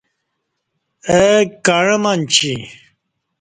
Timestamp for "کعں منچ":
1.65-2.33